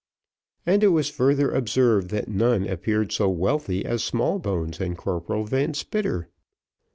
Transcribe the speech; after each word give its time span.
And 0.65 0.83
it 0.83 0.87
was 0.87 1.11
further 1.11 1.51
observed, 1.51 2.09
that 2.09 2.27
none 2.27 2.67
appeared 2.67 3.11
so 3.11 3.29
wealthy 3.29 3.85
as 3.85 4.03
Smallbones 4.03 4.81
and 4.81 4.97
Corporal 4.97 5.45
Van 5.45 5.75
Spitter. 5.75 6.27